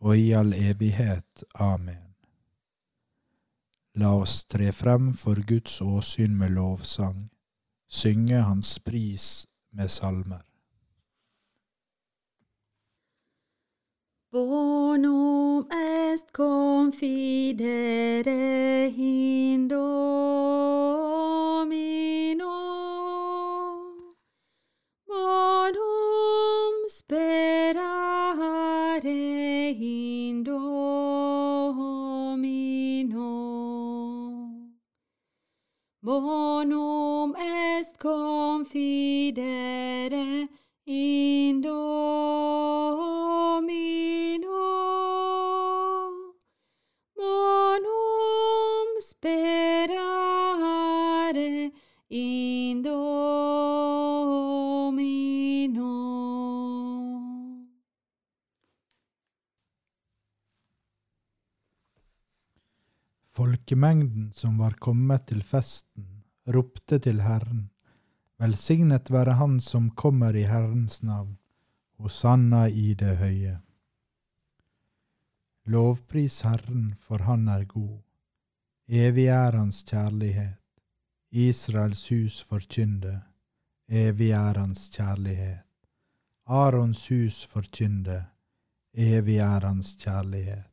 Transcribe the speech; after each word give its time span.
og 0.00 0.18
i 0.18 0.32
all 0.32 0.54
evighet. 0.56 1.44
Amen. 1.54 2.10
La 3.94 4.14
oss 4.16 4.44
tre 4.46 4.72
frem 4.72 5.12
for 5.14 5.40
Guds 5.46 5.80
åsyn 5.82 6.36
med 6.38 6.54
lovsang, 6.56 7.30
synge 7.88 8.42
Hans 8.46 8.78
pris 8.78 9.46
med 9.72 9.88
salmer. 9.88 10.44
Bonum 14.32 15.66
est 15.72 16.32
confidere 16.32 17.68
in 18.96 19.69
Folkemengden 63.70 64.32
som 64.34 64.58
var 64.58 64.72
kommet 64.82 65.28
til 65.30 65.44
festen, 65.46 66.24
ropte 66.44 66.98
til 66.98 67.20
Herren. 67.22 67.68
Velsignet 68.42 69.10
være 69.14 69.36
Han 69.38 69.60
som 69.62 69.90
kommer 69.94 70.34
i 70.34 70.42
Herrens 70.42 71.02
navn, 71.02 71.36
Hosanna 72.02 72.66
i 72.66 72.94
det 72.94 73.12
høye. 73.20 73.60
Lovpris 75.66 76.40
Herren, 76.40 76.96
for 76.98 77.22
Han 77.22 77.46
er 77.48 77.64
god. 77.64 78.00
Evig 78.88 79.28
er 79.30 79.52
Hans 79.52 79.84
kjærlighet. 79.86 80.58
Israels 81.30 82.08
hus 82.08 82.42
forkynde, 82.42 83.20
evig 83.86 84.30
er 84.30 84.58
Hans 84.58 84.88
kjærlighet. 84.96 85.62
Arons 86.46 87.06
hus 87.08 87.46
forkynde, 87.46 88.24
evig 88.94 89.38
er 89.38 89.60
Hans 89.60 89.94
kjærlighet. 90.02 90.69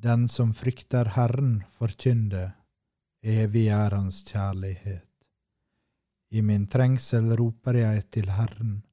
Den 0.00 0.28
som 0.28 0.52
frykter 0.54 1.08
Herren, 1.16 1.64
forkynde, 1.74 2.52
evig 3.22 3.64
er 3.74 3.96
Hans 3.96 4.20
kjærlighet. 4.28 5.08
I 6.30 6.42
min 6.42 6.68
trengsel 6.70 7.32
roper 7.40 7.80
jeg 7.80 8.04
til 8.14 8.30
Herren, 8.30 8.84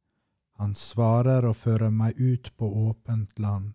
Han 0.57 0.73
svarer 0.73 1.45
og 1.45 1.57
fører 1.59 1.91
meg 1.91 2.17
ut 2.17 2.49
på 2.57 2.69
åpent 2.87 3.37
land. 3.39 3.73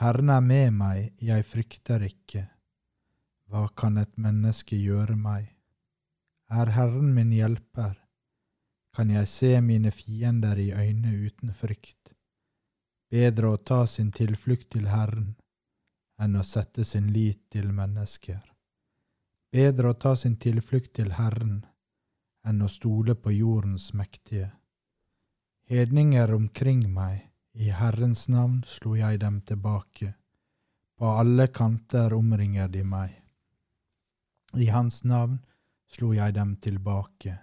Herren 0.00 0.30
er 0.30 0.40
med 0.40 0.72
meg, 0.72 1.12
jeg 1.20 1.44
frykter 1.44 2.06
ikke. 2.08 2.46
Hva 3.50 3.66
kan 3.76 3.98
et 3.98 4.16
menneske 4.16 4.80
gjøre 4.80 5.18
meg? 5.18 5.52
Er 6.48 6.72
Herren 6.72 7.12
min 7.12 7.36
hjelper? 7.36 7.98
Kan 8.96 9.10
jeg 9.10 9.28
se 9.28 9.60
mine 9.60 9.90
fiender 9.90 10.56
i 10.56 10.70
øynene 10.72 11.26
uten 11.26 11.52
frykt? 11.52 12.14
Bedre 13.10 13.50
å 13.50 13.56
ta 13.58 13.84
sin 13.86 14.12
tilflukt 14.14 14.70
til 14.70 14.88
Herren 14.88 15.34
enn 16.20 16.36
å 16.36 16.44
sette 16.46 16.84
sin 16.84 17.10
lit 17.12 17.40
til 17.50 17.72
mennesker. 17.72 18.42
Bedre 19.54 19.92
å 19.92 19.98
ta 19.98 20.14
sin 20.16 20.36
tilflukt 20.36 20.94
til 20.98 21.14
Herren 21.18 21.62
enn 22.44 22.62
å 22.62 22.68
stole 22.68 23.14
på 23.14 23.32
jordens 23.32 23.92
mektige. 23.94 24.50
Hedninger 25.70 26.34
omkring 26.34 26.82
meg, 26.92 27.30
i 27.54 27.70
Herrens 27.70 28.26
navn 28.28 28.64
slo 28.66 28.96
jeg 28.98 29.20
dem 29.22 29.40
tilbake. 29.46 30.12
På 30.98 31.14
alle 31.20 31.46
kanter 31.48 32.12
omringer 32.14 32.68
de 32.68 32.82
meg. 32.84 33.14
I 34.54 34.68
Hans 34.70 35.02
navn 35.04 35.38
slo 35.90 36.12
jeg 36.14 36.34
dem 36.34 36.56
tilbake. 36.62 37.38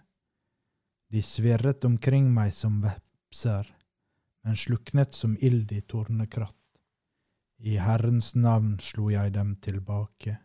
De 1.12 1.24
svirret 1.24 1.84
omkring 1.88 2.30
meg 2.32 2.54
som 2.56 2.80
vepser, 2.84 3.68
men 4.44 4.56
sluknet 4.56 5.16
som 5.16 5.36
ild 5.40 5.72
i 5.72 5.82
tornekratt. 5.82 6.61
I 7.62 7.76
Herrens 7.78 8.34
navn 8.34 8.80
slo 8.82 9.12
jeg 9.14 9.36
dem 9.36 9.54
tilbake. 9.62 10.40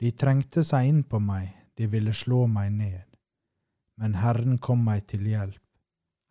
De 0.00 0.12
trengte 0.16 0.62
seg 0.64 0.86
inn 0.88 1.02
på 1.04 1.18
meg, 1.20 1.50
de 1.76 1.88
ville 1.92 2.14
slå 2.16 2.46
meg 2.48 2.70
ned. 2.72 3.04
Men 4.00 4.14
Herren 4.16 4.56
kom 4.58 4.86
meg 4.86 5.04
til 5.10 5.26
hjelp. 5.28 5.60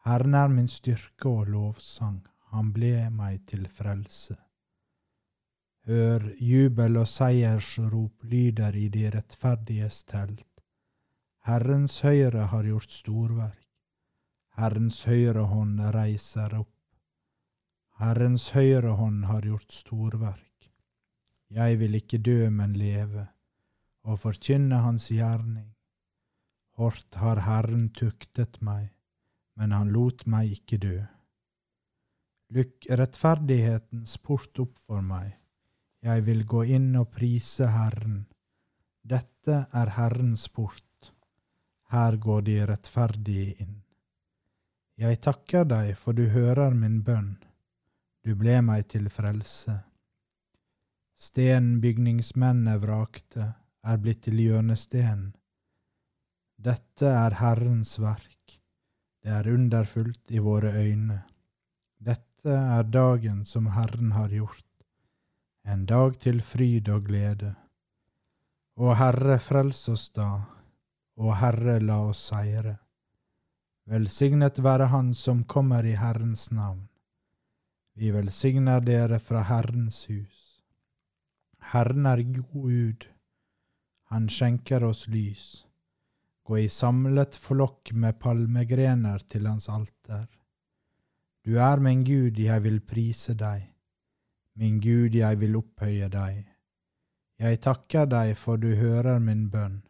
Herren 0.07 0.33
er 0.39 0.50
min 0.50 0.69
styrke 0.71 1.29
og 1.29 1.51
lovsang, 1.51 2.21
han 2.50 2.71
ble 2.74 3.09
meg 3.13 3.44
til 3.45 3.68
frelse. 3.68 4.38
Hør, 5.88 6.25
jubel 6.39 6.97
og 6.97 7.07
seiersrop 7.12 8.23
lyder 8.23 8.75
i 8.75 8.88
de 8.91 9.12
rettferdiges 9.13 10.01
telt. 10.09 10.63
Herrens 11.47 12.00
høyre 12.03 12.47
har 12.51 12.65
gjort 12.68 12.91
storverk. 12.91 13.68
Herrens 14.57 15.03
høyre 15.06 15.45
hånd 15.51 15.80
reiser 15.94 16.57
opp. 16.63 16.76
Herrens 17.97 18.51
høyre 18.53 18.91
hånd 18.99 19.23
har 19.25 19.41
gjort 19.41 19.73
storverk. 19.73 20.67
Jeg 21.49 21.79
vil 21.79 21.95
ikke 21.97 22.19
dø, 22.21 22.49
men 22.53 22.75
leve, 22.77 23.23
og 24.05 24.19
forkynne 24.21 24.83
Hans 24.83 25.07
gjerning. 25.09 25.71
Hårdt 26.77 27.17
har 27.17 27.41
Herren 27.41 27.88
tuktet 27.97 28.59
meg, 28.61 28.91
men 29.57 29.73
han 29.73 29.89
lot 29.95 30.27
meg 30.29 30.53
ikke 30.59 30.77
dø. 30.83 30.99
Lukk 32.53 32.85
rettferdighetens 33.01 34.13
port 34.21 34.61
opp 34.61 34.77
for 34.77 35.01
meg, 35.01 35.33
jeg 36.05 36.27
vil 36.29 36.45
gå 36.45 36.67
inn 36.77 36.91
og 37.01 37.09
prise 37.17 37.71
Herren. 37.73 38.27
Dette 39.01 39.63
er 39.73 39.95
Herrens 39.97 40.45
port, 40.53 41.09
her 41.89 42.21
går 42.21 42.45
de 42.45 42.61
rettferdige 42.69 43.57
inn. 43.65 43.75
Jeg 45.01 45.17
takker 45.25 45.65
deg 45.65 45.95
for 45.97 46.13
du 46.13 46.27
hører 46.29 46.77
min 46.77 47.01
bønn, 47.01 47.33
du 48.27 48.33
ble 48.35 48.57
meg 48.59 48.89
til 48.91 49.06
frelse. 49.07 49.77
Stenen 51.15 51.77
bygningsmennene 51.79 52.74
vrakte, 52.81 53.53
er 53.88 54.00
blitt 54.03 54.25
til 54.25 54.41
hjørnesten. 54.44 55.29
Dette 56.59 57.07
er 57.07 57.38
Herrens 57.39 57.94
verk, 58.03 58.57
det 59.24 59.31
er 59.31 59.47
underfullt 59.53 60.33
i 60.35 60.41
våre 60.44 60.74
øyne. 60.75 61.21
Dette 62.03 62.57
er 62.57 62.91
dagen 62.91 63.45
som 63.45 63.71
Herren 63.77 64.12
har 64.18 64.35
gjort, 64.35 64.65
en 65.63 65.88
dag 65.88 66.19
til 66.19 66.44
fryd 66.44 66.91
og 66.91 67.07
glede. 67.07 67.53
Å 68.75 68.91
Herre, 69.00 69.39
frels 69.39 69.85
oss 69.94 70.09
da, 70.12 70.27
å 71.15 71.31
Herre, 71.31 71.80
la 71.80 72.01
oss 72.09 72.27
seire. 72.27 72.75
Velsignet 73.88 74.59
være 74.59 74.91
Han 74.91 75.15
som 75.15 75.45
kommer 75.47 75.88
i 75.88 75.95
Herrens 75.95 76.50
navn. 76.51 76.89
Vi 77.97 78.11
velsigner 78.13 78.81
dere 78.85 79.17
fra 79.19 79.41
Herrens 79.49 80.03
hus. 80.11 80.41
Herren 81.73 82.05
er 82.05 82.21
god 82.38 83.07
han 84.07 84.29
skjenker 84.31 84.83
oss 84.88 85.07
lys. 85.11 85.65
Gå 86.47 86.57
i 86.57 86.69
samlet 86.71 87.35
flokk 87.35 87.91
med 87.91 88.19
palmegrener 88.23 89.25
til 89.27 89.49
hans 89.49 89.67
alter. 89.69 90.27
Du 91.44 91.57
er 91.59 91.81
min 91.83 92.05
Gud, 92.07 92.39
jeg 92.39 92.63
vil 92.63 92.79
prise 92.79 93.35
deg. 93.35 93.65
Min 94.55 94.79
Gud, 94.79 95.15
jeg 95.15 95.39
vil 95.41 95.57
opphøye 95.59 96.07
deg. 96.13 96.45
Jeg 97.38 97.59
takker 97.65 98.07
deg 98.07 98.31
for 98.39 98.61
du 98.61 98.69
hører 98.79 99.19
min 99.19 99.49
bønn. 99.51 99.81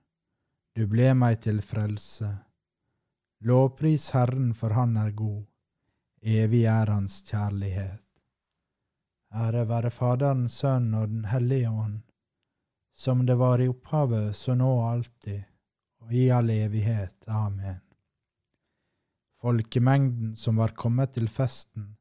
Du 0.73 0.87
ble 0.89 1.13
meg 1.13 1.43
til 1.45 1.61
frelse. 1.61 2.31
Lovpris 3.45 4.09
Herren, 4.17 4.53
for 4.53 4.73
Han 4.73 4.97
er 4.97 5.11
god. 5.11 5.45
Evig 6.27 6.65
er 6.67 6.89
Hans 6.91 7.21
kjærlighet. 7.23 8.03
Ære 9.31 9.61
være 9.69 9.91
Faderen, 9.95 10.49
Sønnen 10.51 10.97
og 10.99 11.07
Den 11.07 11.23
hellige 11.31 11.69
ånd, 11.69 12.01
som 12.91 13.21
det 13.25 13.37
var 13.39 13.61
i 13.63 13.67
opphavet, 13.71 14.35
så 14.35 14.57
nå 14.59 14.67
og 14.67 14.89
alltid, 14.89 15.45
og 16.03 16.11
i 16.11 16.25
all 16.27 16.51
evighet. 16.51 17.15
Amen. 17.31 17.79
Folkemengden 19.39 20.35
som 20.35 20.59
var 20.59 20.75
kommet 20.75 21.15
til 21.15 21.31
festen, 21.31 21.93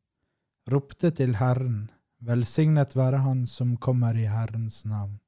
ropte 0.75 1.13
til 1.15 1.39
Herren, 1.39 1.85
velsignet 2.19 2.97
være 2.99 3.23
Han 3.23 3.47
som 3.47 3.77
kommer 3.77 4.19
i 4.19 4.27
Herrens 4.27 4.83
navn, 4.85 5.21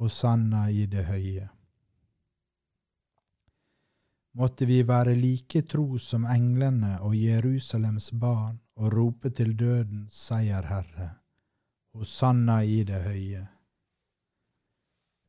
Hosanna 0.00 0.70
i 0.70 0.86
det 0.86 1.04
høye. 1.12 1.50
Måtte 4.34 4.66
vi 4.66 4.80
være 4.82 5.14
like 5.14 5.62
tro 5.70 5.98
som 6.02 6.24
englene 6.26 6.96
og 7.06 7.14
Jerusalems 7.14 8.10
barn 8.18 8.56
og 8.74 8.90
rope 8.94 9.30
til 9.30 9.52
dødens 9.54 10.16
seierherre, 10.26 11.10
Hosanna 11.94 12.56
i 12.66 12.80
det 12.88 13.02
høye. 13.04 13.44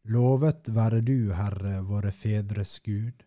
Lovet 0.09 0.73
være 0.73 1.03
du, 1.05 1.29
Herre, 1.37 1.83
våre 1.85 2.11
fedres 2.13 2.79
Gud, 2.85 3.21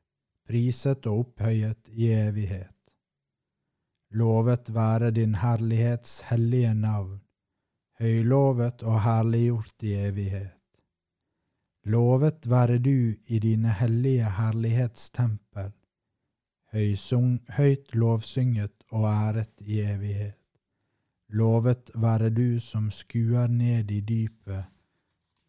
priset 0.50 1.06
og 1.06 1.24
opphøyet 1.24 1.90
i 1.94 2.10
evighet. 2.16 2.74
Lovet 4.18 4.74
være 4.74 5.10
din 5.14 5.38
herlighets 5.38 6.20
hellige 6.26 6.74
navn, 6.74 7.20
høylovet 8.02 8.82
og 8.82 9.02
herliggjort 9.06 9.86
i 9.86 9.94
evighet. 10.08 10.57
Lovet 11.84 12.50
være 12.50 12.78
du 12.78 13.14
i 13.26 13.38
dine 13.38 13.72
hellige 13.72 14.30
herlighetstempel, 14.38 15.70
høysung, 16.72 17.38
høyt 17.56 17.94
lovsynget 17.94 18.84
og 18.90 19.06
æret 19.08 19.52
i 19.60 19.80
evighet. 19.80 20.34
Lovet 21.28 21.90
være 21.94 22.30
du 22.30 22.60
som 22.60 22.90
skuer 22.90 23.46
ned 23.46 23.90
i 23.90 24.00
dypet, 24.00 24.64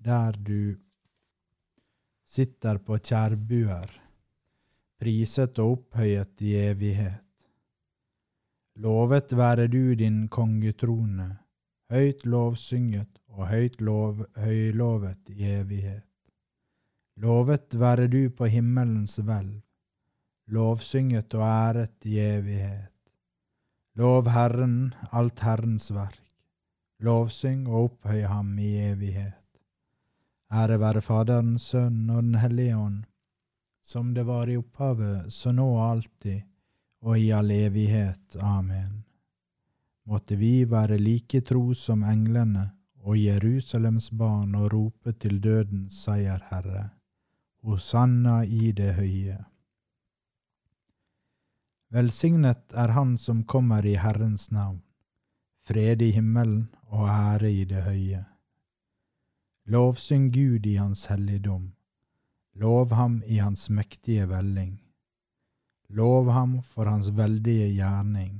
der 0.05 0.31
du 0.31 0.75
sitter 2.25 2.77
på 2.77 2.97
kjærbuer, 2.97 3.89
priset 4.99 5.59
og 5.59 5.71
opphøyet 5.71 6.41
i 6.41 6.55
evighet. 6.55 7.23
Lovet 8.75 9.35
være 9.37 9.67
du 9.67 9.93
din 9.93 10.27
kongetrone, 10.27 11.37
høyt 11.91 12.25
lovsynget 12.25 13.19
og 13.27 13.47
høyt 13.47 13.81
lov, 13.81 14.23
høylovet 14.37 15.33
i 15.35 15.43
evighet. 15.59 16.08
Lovet 17.19 17.75
være 17.75 18.05
du 18.07 18.29
på 18.31 18.47
himmelens 18.47 19.17
hvelv, 19.19 19.57
lovsynget 20.55 21.33
og 21.35 21.41
æret 21.43 22.05
i 22.07 22.13
evighet. 22.23 22.93
Lov 23.99 24.29
Herren 24.31 24.93
alt 25.11 25.41
Herrens 25.43 25.89
verk, 25.91 26.21
lovsyng 27.03 27.65
og 27.67 27.89
opphøy 27.89 28.21
ham 28.23 28.53
i 28.55 28.69
evighet. 28.85 29.33
Ære 30.47 30.77
være 30.79 31.01
Faderen, 31.03 31.57
Sønnen 31.59 32.09
og 32.09 32.23
Den 32.23 32.37
hellige 32.39 32.77
ånd, 32.77 33.01
som 33.83 34.13
det 34.15 34.23
var 34.23 34.47
i 34.47 34.55
opphavet, 34.57 35.27
så 35.33 35.51
nå 35.51 35.65
og 35.73 35.83
alltid, 35.89 36.45
og 37.03 37.19
i 37.19 37.33
all 37.35 37.51
evighet. 37.51 38.37
Amen. 38.39 39.03
Måtte 40.07 40.37
vi 40.39 40.63
være 40.63 40.97
like 40.97 41.41
tro 41.41 41.73
som 41.73 42.07
englene 42.07 42.69
og 43.03 43.19
Jerusalems 43.19 44.07
barn 44.09 44.55
og 44.55 44.71
rope 44.71 45.11
til 45.19 45.43
dødens 45.43 45.99
seierherre. 46.05 46.87
Hosanna 47.59 48.45
i 48.45 48.71
det 48.71 48.93
høye. 48.95 49.37
Velsignet 51.91 52.71
er 52.71 52.93
Han 52.95 53.17
som 53.17 53.43
kommer 53.43 53.85
i 53.85 53.97
Herrens 53.99 54.47
navn, 54.51 54.79
fred 55.67 56.01
i 56.01 56.11
himmelen 56.15 56.69
og 56.87 57.09
ære 57.09 57.51
i 57.51 57.65
det 57.67 57.83
høye. 57.83 58.21
Lovsyng 59.67 60.29
Gud 60.31 60.65
i 60.65 60.77
Hans 60.79 61.05
helligdom, 61.11 61.73
lov 62.55 62.93
ham 62.95 63.19
i 63.27 63.41
Hans 63.43 63.69
mektige 63.69 64.29
velling. 64.29 64.79
Lov 65.89 66.29
ham 66.31 66.61
for 66.63 66.85
Hans 66.85 67.09
veldige 67.17 67.73
gjerning, 67.73 68.39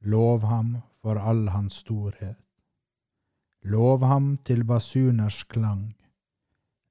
lov 0.00 0.44
ham 0.44 0.76
for 1.00 1.16
all 1.16 1.48
Hans 1.48 1.80
storhet. 1.80 2.36
Lov 3.62 4.04
ham 4.04 4.36
til 4.44 4.64
basuners 4.64 5.44
klang, 5.44 5.94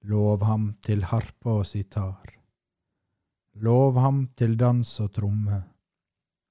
lov 0.03 0.43
ham 0.43 0.73
til 0.81 1.03
harpe 1.03 1.49
og 1.49 1.65
sitar. 1.65 2.33
Lov 3.53 3.97
ham 3.97 4.27
til 4.37 4.57
dans 4.57 4.99
og 4.99 5.13
tromme, 5.13 5.63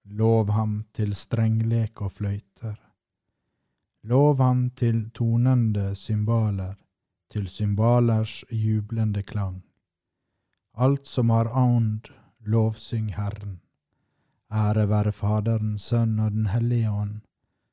lov 0.05 0.51
ham 0.51 0.81
til 0.93 1.15
strenglek 1.15 2.03
og 2.03 2.13
fløyter. 2.13 2.77
Lov 4.07 4.39
ham 4.39 4.71
til 4.71 5.11
tonende 5.11 5.95
cymbaler, 5.95 6.75
til 7.31 7.49
cymbalers 7.49 8.45
jublende 8.51 9.23
klang. 9.23 9.63
Alt 10.75 11.07
som 11.07 11.31
har 11.31 11.51
ånd, 11.59 12.11
lovsyng 12.47 13.15
Herren. 13.15 13.61
Ære 14.53 14.89
være 14.89 15.13
Faderen, 15.13 15.79
Sønn 15.79 16.21
og 16.21 16.31
Den 16.31 16.47
hellige 16.47 16.91
ånd, 16.91 17.21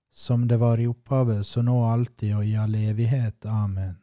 som 0.09 0.47
det 0.47 0.59
var 0.59 0.77
i 0.77 0.87
opphavet, 0.87 1.45
så 1.45 1.61
nå 1.61 1.83
alltid 1.85 2.35
og 2.35 2.45
i 2.45 2.55
all 2.57 2.75
evighet. 2.75 3.45
Amen. 3.45 4.02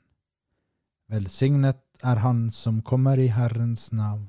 Velsignet 1.10 1.82
er 2.06 2.22
Han 2.22 2.50
som 2.54 2.82
kommer 2.86 3.18
i 3.18 3.26
Herrens 3.34 3.90
navn 3.92 4.28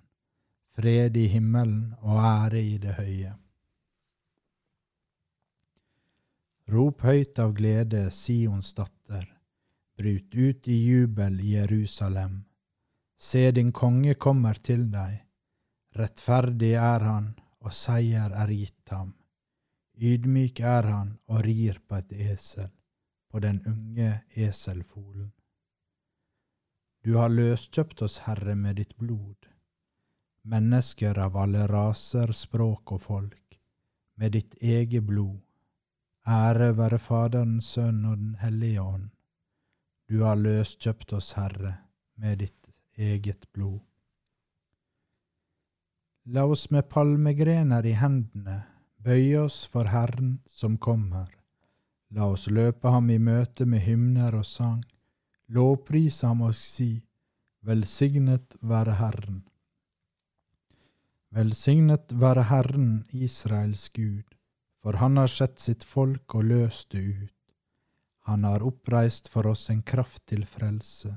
fred 0.76 1.18
i 1.18 1.28
himmelen 1.28 1.94
og 2.02 2.20
ære 2.24 2.62
i 2.64 2.78
det 2.82 2.96
høye. 2.98 3.34
Rop 6.72 7.04
høyt 7.04 7.40
av 7.44 7.52
glede, 7.58 8.06
Sions 8.16 8.72
datter, 8.78 9.26
bryt 10.00 10.32
ut 10.36 10.70
i 10.72 10.78
jubel, 10.86 11.42
Jerusalem. 11.44 12.46
Se, 13.20 13.44
din 13.52 13.74
konge 13.76 14.16
kommer 14.16 14.58
til 14.64 14.88
deg, 14.94 15.20
rettferdig 16.00 16.72
er 16.80 17.06
han, 17.06 17.34
og 17.62 17.76
seier 17.76 18.32
er 18.34 18.54
gitt 18.56 18.96
ham. 18.96 19.12
Ydmyk 20.02 20.64
er 20.66 20.88
han 20.90 21.12
og 21.30 21.44
rir 21.46 21.78
på 21.86 22.00
et 22.00 22.16
esel, 22.32 22.72
på 23.30 23.44
den 23.44 23.60
unge 23.70 24.16
eselfolen. 24.34 25.30
Du 27.02 27.16
har 27.18 27.30
løskjøpt 27.30 28.02
oss, 28.06 28.22
Herre, 28.28 28.56
med 28.56 28.78
ditt 28.78 28.98
blod 28.98 29.52
mennesker 30.44 31.20
av 31.20 31.38
alle 31.38 31.68
raser, 31.68 32.32
språk 32.34 32.92
og 32.96 33.02
folk, 33.02 33.60
med 34.18 34.34
ditt 34.38 34.56
eget 34.62 35.04
blod. 35.04 35.40
Ære 36.28 36.72
være 36.78 37.00
Faderen, 37.02 37.62
Sønn 37.62 38.06
og 38.06 38.18
Den 38.18 38.36
hellige 38.42 38.82
ånd. 38.82 39.10
Du 40.10 40.22
har 40.24 40.36
løskjøpt 40.38 41.14
oss, 41.18 41.32
Herre, 41.34 41.78
med 42.16 42.40
ditt 42.44 42.70
eget 42.98 43.48
blod. 43.54 43.82
La 46.26 46.46
oss 46.46 46.70
med 46.70 46.90
palmegrener 46.90 47.86
i 47.86 47.96
hendene 47.98 48.62
bøye 49.02 49.40
oss 49.42 49.64
for 49.66 49.90
Herren 49.90 50.40
som 50.46 50.78
kommer. 50.78 51.26
La 52.14 52.28
oss 52.30 52.46
løpe 52.48 52.92
ham 52.94 53.10
i 53.10 53.18
møte 53.18 53.66
med 53.66 53.82
hymner 53.82 54.36
og 54.38 54.46
sang, 54.46 54.84
lovprise 55.52 56.28
ham 56.28 56.46
og 56.48 56.56
si, 56.56 57.02
Velsignet 57.62 58.56
være 58.66 58.96
Herren. 58.98 59.42
Velsignet 61.30 62.14
være 62.18 62.48
Herren, 62.50 63.04
Israels 63.14 63.90
Gud, 63.94 64.24
for 64.82 64.98
han 64.98 65.20
har 65.22 65.30
sett 65.30 65.60
sitt 65.62 65.84
folk 65.86 66.36
og 66.36 66.48
løst 66.50 66.90
det 66.96 67.04
ut. 67.06 67.38
Han 68.26 68.48
har 68.48 68.66
oppreist 68.66 69.30
for 69.30 69.48
oss 69.52 69.68
en 69.70 69.84
kraft 69.84 70.24
til 70.32 70.46
frelse, 70.50 71.14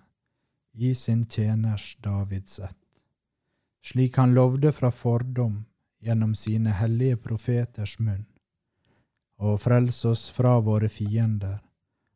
i 0.75 0.93
sin 0.95 1.25
tjeners 1.25 1.95
Davids 2.05 2.59
ett. 2.59 2.81
Slik 3.85 4.17
han 4.21 4.35
lovde 4.35 4.73
fra 4.73 4.91
fordom 4.91 5.63
gjennom 6.05 6.35
sine 6.35 6.75
hellige 6.77 7.17
profeters 7.17 7.99
munn, 7.99 8.27
og 9.41 9.61
frelse 9.63 10.13
oss 10.13 10.29
fra 10.29 10.59
våre 10.61 10.93
fiender 10.93 11.63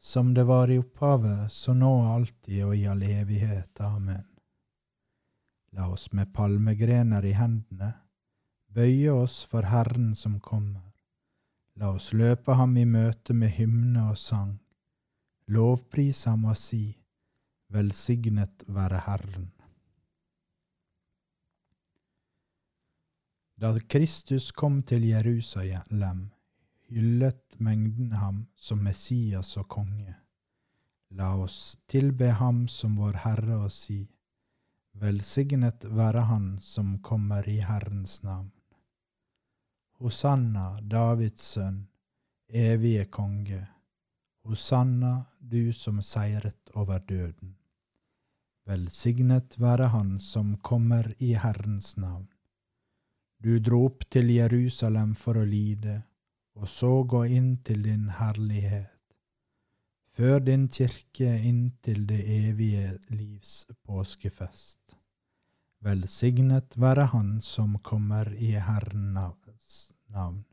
som 0.00 0.34
det 0.34 0.44
var 0.48 0.70
i 0.70 0.78
opphavet, 0.80 1.52
så 1.52 1.74
nå 1.76 1.92
alltid 2.14 2.64
og 2.64 2.76
i 2.76 2.86
all 2.88 3.02
evighet. 3.02 3.80
Amen. 3.80 4.26
La 5.76 5.90
oss 5.92 6.10
med 6.12 6.32
palmegrener 6.34 7.24
i 7.24 7.36
hendene 7.36 7.92
bøye 8.74 9.10
oss 9.10 9.42
for 9.44 9.66
Herren 9.66 10.14
som 10.14 10.38
kommer. 10.40 10.86
La 11.74 11.92
oss 11.96 12.12
løpe 12.12 12.54
ham 12.58 12.76
i 12.76 12.84
møte 12.84 13.34
med 13.34 13.54
hymne 13.56 14.10
og 14.10 14.18
sang, 14.18 14.58
Lovpris 15.50 16.24
ham 16.28 16.44
og 16.50 16.58
si, 16.58 16.84
Velsignet 17.70 18.64
være 18.66 19.00
Herren. 19.06 19.48
Da 23.60 23.74
Kristus 23.92 24.50
kom 24.56 24.80
til 24.82 25.04
Jerusalem, 25.06 26.30
hyllet 26.90 27.58
mengden 27.58 28.12
ham 28.12 28.46
som 28.56 28.82
Messias 28.84 29.56
og 29.56 29.68
konge. 29.68 30.14
La 31.10 31.34
oss 31.38 31.78
tilbe 31.90 32.32
ham 32.38 32.66
som 32.68 32.96
vår 32.98 33.22
Herre 33.24 33.60
og 33.64 33.72
si, 33.74 34.04
Velsignet 35.00 35.84
være 35.86 36.26
Han 36.26 36.58
som 36.60 36.98
kommer 36.98 37.48
i 37.48 37.60
Herrens 37.62 38.22
navn. 38.22 38.50
Hosanna, 40.02 40.80
Davids 40.82 41.46
sønn, 41.54 41.86
evige 42.48 43.04
konge. 43.04 43.62
Hosanna, 44.44 45.26
du 45.38 45.72
som 45.72 46.02
seiret 46.02 46.74
over 46.74 46.98
døden. 46.98 47.54
Velsignet 48.66 49.56
være 49.60 49.88
Han 49.94 50.18
som 50.20 50.56
kommer 50.56 51.14
i 51.18 51.32
Herrens 51.34 51.96
navn. 51.96 52.28
Du 53.38 53.58
dro 53.58 53.86
opp 53.86 54.04
til 54.10 54.34
Jerusalem 54.34 55.14
for 55.14 55.38
å 55.40 55.46
lide 55.48 56.02
og 56.60 56.68
så 56.68 56.90
gå 57.08 57.24
inn 57.24 57.54
til 57.64 57.84
din 57.86 58.08
herlighet. 58.18 58.92
Før 60.16 60.42
din 60.44 60.66
kirke 60.68 61.30
inn 61.48 61.70
til 61.84 62.04
det 62.08 62.20
evige 62.20 62.98
livs 63.08 63.64
påskefest. 63.88 64.80
Velsignet 65.80 66.76
være 66.76 67.06
Han 67.14 67.38
som 67.40 67.78
kommer 67.78 68.28
i 68.36 68.52
Herrens 68.60 69.94
navn. 70.12 70.44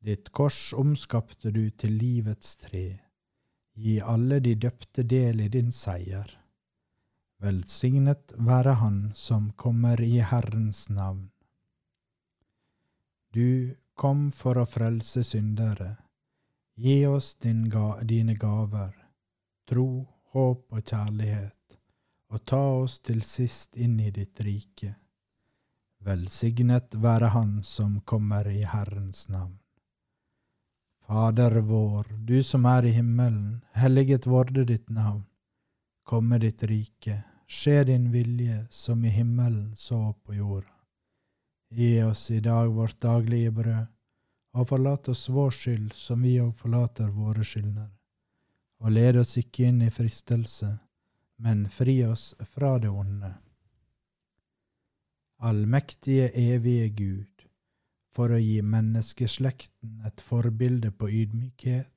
Ditt 0.00 0.30
kors 0.32 0.72
omskapte 0.72 1.52
du 1.52 1.68
til 1.70 1.98
livets 2.00 2.56
tre. 2.56 2.86
Gi 3.76 3.98
alle 4.00 4.40
de 4.40 4.54
døpte 4.54 5.04
del 5.04 5.44
i 5.44 5.48
din 5.52 5.72
seier. 5.72 6.30
Velsignet 7.44 8.32
være 8.38 8.78
Han 8.80 9.00
som 9.14 9.50
kommer 9.52 10.00
i 10.00 10.22
Herrens 10.24 10.86
navn. 10.88 11.26
Du 13.34 13.76
kom 13.96 14.30
for 14.30 14.60
å 14.60 14.66
frelse 14.68 15.24
syndere. 15.24 15.96
Gi 16.76 17.06
oss 17.08 17.34
din 17.40 17.68
ga 17.72 18.02
dine 18.04 18.34
gaver, 18.36 18.92
tro, 19.68 19.88
håp 20.36 20.76
og 20.76 20.82
kjærlighet, 20.84 21.78
og 22.28 22.44
ta 22.44 22.62
oss 22.82 22.98
til 23.00 23.22
sist 23.24 23.76
inn 23.80 23.96
i 24.00 24.10
ditt 24.12 24.40
rike. 24.44 24.92
Velsignet 26.04 26.94
være 26.94 27.32
Han 27.32 27.62
som 27.64 28.00
kommer 28.04 28.48
i 28.52 28.62
Herrens 28.68 29.28
navn. 29.28 29.56
Fader 31.06 31.60
vår, 31.64 32.12
du 32.28 32.42
som 32.42 32.66
er 32.66 32.84
i 32.84 32.92
himmelen, 32.98 33.62
helliget 33.72 34.26
vorde 34.26 34.66
ditt 34.68 34.90
navn. 34.90 35.24
Komme 36.04 36.38
ditt 36.42 36.62
rike, 36.62 37.22
skje 37.46 37.84
din 37.88 38.10
vilje, 38.12 38.66
som 38.70 39.04
i 39.04 39.10
himmelen 39.14 39.72
så 39.76 40.12
på 40.22 40.34
jorda. 40.34 40.75
Gi 41.76 42.02
oss 42.02 42.30
i 42.30 42.40
dag 42.40 42.70
vårt 42.72 43.00
daglige 43.00 43.50
brød, 43.52 43.86
og 44.56 44.68
forlat 44.68 45.08
oss 45.12 45.26
vår 45.28 45.50
skyld 45.52 45.90
som 45.92 46.22
vi 46.24 46.38
òg 46.40 46.54
forlater 46.56 47.10
våre 47.12 47.42
skyldnere. 47.44 47.90
Og 48.80 48.94
led 48.96 49.18
oss 49.20 49.34
ikke 49.36 49.66
inn 49.68 49.82
i 49.84 49.90
fristelse, 49.92 50.70
men 51.44 51.66
fri 51.68 51.98
oss 52.08 52.30
fra 52.54 52.70
det 52.80 52.88
onde. 52.88 53.28
Allmektige, 55.44 56.30
evige 56.32 56.88
Gud, 56.96 57.44
for 58.08 58.32
å 58.32 58.40
gi 58.40 58.62
menneskeslekten 58.64 60.00
et 60.08 60.24
forbilde 60.24 60.94
på 60.96 61.10
ydmykhet, 61.12 61.92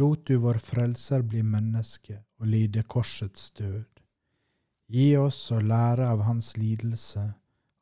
lot 0.00 0.24
du 0.24 0.38
vår 0.46 0.62
Frelser 0.64 1.28
bli 1.28 1.42
menneske 1.44 2.22
og 2.40 2.48
lide 2.54 2.86
korsets 2.88 3.50
død. 3.60 4.00
Gi 4.88 5.10
oss 5.20 5.42
å 5.52 5.60
lære 5.60 6.08
av 6.08 6.24
hans 6.24 6.54
lidelse 6.56 7.28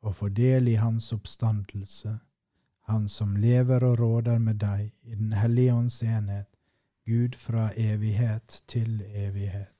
og 0.01 0.15
få 0.15 0.29
del 0.29 0.67
i 0.67 0.75
hans 0.79 1.11
oppstandelse, 1.13 2.19
han 2.89 3.07
som 3.09 3.35
lever 3.37 3.83
og 3.83 3.99
råder 3.99 4.39
med 4.39 4.61
deg 4.63 4.91
i 5.03 5.15
Den 5.15 5.33
hellige 5.33 5.73
ånds 5.73 6.01
enhet, 6.03 6.47
Gud 7.05 7.35
fra 7.35 7.71
evighet 7.75 8.61
til 8.67 9.01
evighet. 9.01 9.73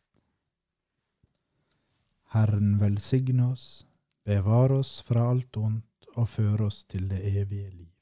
Herren 2.33 2.79
velsigne 2.79 3.51
oss, 3.51 3.88
bevare 4.25 4.81
oss 4.83 5.01
fra 5.01 5.29
alt 5.31 5.57
ondt 5.57 6.09
og 6.15 6.29
føre 6.29 6.67
oss 6.69 6.83
til 6.85 7.09
det 7.09 7.21
evige 7.41 7.69
liv. 7.69 7.93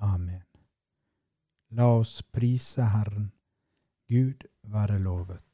Amen. 0.00 0.42
La 1.70 1.86
oss 2.00 2.22
prise 2.22 2.88
Herren. 2.94 3.30
Gud 4.08 4.46
være 4.62 4.98
lovet. 4.98 5.49